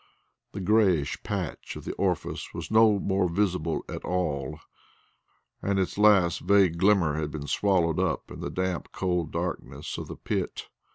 [0.53, 4.59] The greyish patch of the orifice was no more visible at all,
[5.61, 10.07] and its last vague glimmer had been swallowed up in the damp cold darkness of
[10.07, 10.69] the pit.